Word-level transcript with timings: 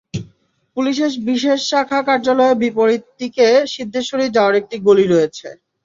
পুলিশের 0.77 1.13
বিশেষ 1.27 1.59
শাখা 1.69 1.99
কার্যালয়ের 2.07 2.59
বিপরীত 2.63 3.03
দিকে 3.19 3.45
সিদ্ধেশ্বরী 3.73 4.25
যাওয়ার 4.35 4.59
একটি 4.61 4.75
গলি 4.87 5.05
রয়েছে। 5.07 5.47